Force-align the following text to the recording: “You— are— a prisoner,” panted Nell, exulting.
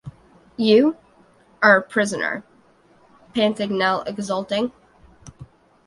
“You— 0.57 0.97
are— 1.61 1.77
a 1.77 1.81
prisoner,” 1.83 2.43
panted 3.35 3.69
Nell, 3.69 4.01
exulting. 4.07 4.71